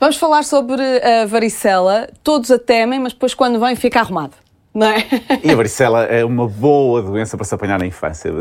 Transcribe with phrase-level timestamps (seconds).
[0.00, 2.08] Vamos falar sobre a varicela.
[2.24, 4.32] Todos a temem, mas depois quando vem fica arrumado.
[4.72, 5.04] Não é?
[5.42, 8.32] E a varicela é uma boa doença para se apanhar na infância.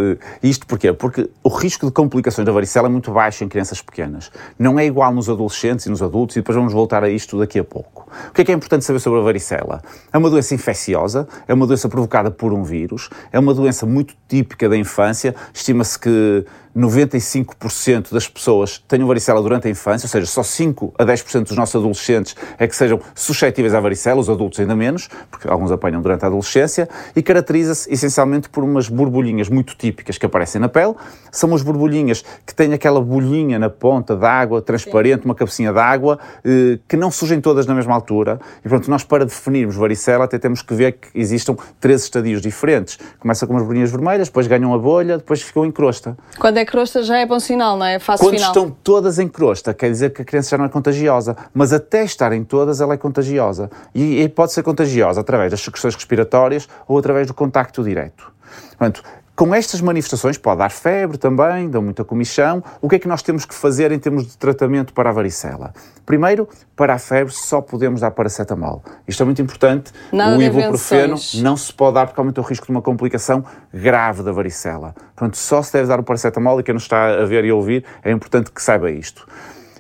[0.42, 0.94] Isto porquê?
[0.94, 4.32] Porque o risco de complicações da varicela é muito baixo em crianças pequenas.
[4.58, 7.60] Não é igual nos adolescentes e nos adultos, e depois vamos voltar a isto daqui
[7.60, 8.08] a pouco.
[8.30, 9.82] O que é que é importante saber sobre a varicela?
[10.14, 14.14] É uma doença infecciosa, é uma doença provocada por um vírus, é uma doença muito
[14.30, 15.36] típica da infância.
[15.52, 16.46] Estima-se que
[16.76, 21.58] 95% das pessoas tenham varicela durante a infância, ou seja, só 5 a 10% dos
[21.58, 26.02] nossos adolescentes é que sejam suscetíveis à varicela, os adultos ainda menos, porque alguns apanham
[26.02, 30.94] durante a adolescência, e caracteriza-se essencialmente por umas borbulhinhas muito típicas que aparecem na pele.
[31.32, 36.80] São umas borbulhinhas que têm aquela bolhinha na ponta d'água, transparente, uma cabecinha d'água, eh,
[36.88, 38.40] que não surgem todas na mesma altura.
[38.64, 43.00] E pronto, nós para definirmos varicela até temos que ver que existam três estadios diferentes.
[43.20, 46.18] Começa com umas bolinhas vermelhas, depois ganham a bolha, depois ficam em crosta.
[46.38, 48.00] Quando é crosta já é bom sinal, não é?
[48.00, 48.50] Fase Quando final.
[48.50, 52.04] estão todas em crosta, quer dizer que a criança já não é contagiosa, mas até
[52.04, 53.70] estarem todas, ela é contagiosa.
[53.94, 58.32] E, e pode ser contagiosa através das secreções respiratórias ou através do contacto direto.
[58.70, 59.04] Portanto,
[59.40, 62.62] com estas manifestações, pode dar febre também, dá muita comichão.
[62.82, 65.72] O que é que nós temos que fazer em termos de tratamento para a varicela?
[66.06, 66.46] Primeiro,
[66.76, 68.84] para a febre, só podemos dar paracetamol.
[69.08, 69.94] Isto é muito importante.
[70.12, 74.24] Nada o ibuprofeno não se pode dar porque aumenta o risco de uma complicação grave
[74.24, 74.94] da varicela.
[75.16, 77.56] Portanto, só se deve dar o paracetamol e quem nos está a ver e a
[77.56, 79.26] ouvir é importante que saiba isto.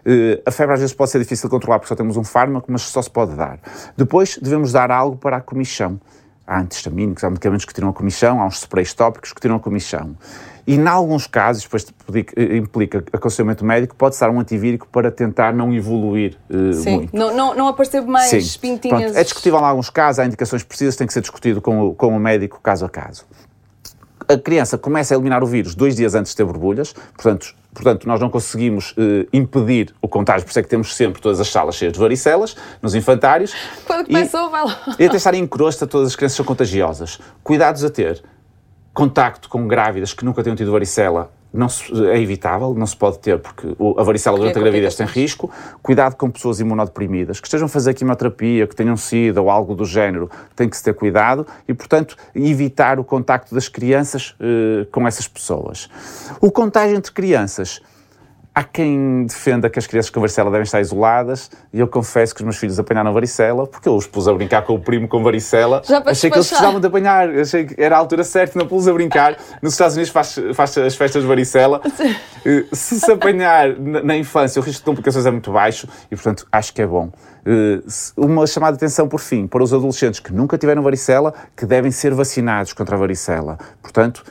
[0.05, 2.71] Eh, A febre às vezes pode ser difícil de controlar porque só temos um fármaco,
[2.71, 3.59] mas só se pode dar.
[3.97, 5.99] Depois devemos dar algo para a comichão.
[6.49, 9.59] Há antihistamínicos, há medicamentos que tiram a comichão, há uns sprays tópicos que tiram a
[9.59, 10.17] comichão.
[10.65, 11.85] E, em alguns casos, depois
[12.35, 17.15] implica- aconselhamento médico, pode-se dar um antivírico para tentar não evoluir eh, Sim, muito.
[17.15, 18.59] não, não, não aparecer mais Sim.
[18.59, 19.03] pintinhas.
[19.03, 21.93] Pronto, é discutível em alguns casos, há indicações precisas, tem que ser discutido com o,
[21.93, 23.25] com o médico caso a caso.
[24.27, 28.07] A criança começa a eliminar o vírus dois dias antes de ter borbulhas, portanto, portanto
[28.07, 31.47] nós não conseguimos eh, impedir o contágio, por isso é que temos sempre todas as
[31.49, 33.53] salas cheias de varicelas, nos infantários.
[33.85, 34.95] Quando E- começou, vai lá.
[34.99, 37.19] e até estarem em crosta, todas as crianças são contagiosas.
[37.43, 38.23] Cuidados a ter.
[38.93, 41.31] Contacto com grávidas que nunca tenham tido varicela
[41.69, 45.05] se- é evitável, não se pode ter, porque o- a varicela durante a gravidez tem
[45.07, 45.49] risco.
[45.81, 49.85] Cuidado com pessoas imunodeprimidas, que estejam a fazer quimioterapia, que tenham SIDA ou algo do
[49.85, 55.07] género, tem que se ter cuidado e, portanto, evitar o contacto das crianças eh, com
[55.07, 55.89] essas pessoas.
[56.39, 57.81] O contágio entre crianças.
[58.53, 62.41] Há quem defenda que as crianças com varicela devem estar isoladas e eu confesso que
[62.41, 65.23] os meus filhos apanharam varicela porque eu os pus a brincar com o primo com
[65.23, 65.81] varicela.
[65.85, 68.87] Já Achei que eles precisavam de apanhar, achei que era a altura certa, não pus
[68.87, 69.37] a brincar.
[69.61, 71.81] Nos Estados Unidos faz, faz as festas de varicela.
[72.45, 76.15] Eh, Se se apanhar na, na infância, o risco de complicações é muito baixo e,
[76.15, 77.11] portanto, acho que é bom.
[77.45, 77.81] Eh,
[78.15, 81.91] Uma chamada de atenção, por fim, para os adolescentes que nunca tiveram varicela, que devem
[81.91, 83.57] ser vacinados contra a varicela.
[83.81, 84.23] Portanto,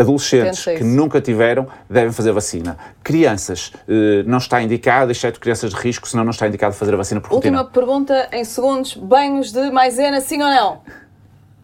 [0.00, 2.76] adolescentes que nunca tiveram devem fazer vacina.
[3.02, 6.96] Crianças, eh, não está indicado, exceto crianças de risco, senão não está indicado fazer a
[6.96, 7.58] vacina por rotina.
[7.58, 10.80] Última pergunta em segundos: banhos de maisena, sim ou não?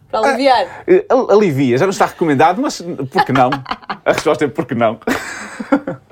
[0.09, 0.83] Para aliviar.
[0.87, 2.81] Eh, al- Alivia, já não está recomendado, mas
[3.11, 3.49] por que não?
[4.05, 4.99] A resposta é por que não?